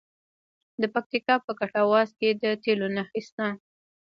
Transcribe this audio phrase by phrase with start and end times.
[0.81, 3.47] د پکتیکا په کټواز کې د تیلو نښې شته.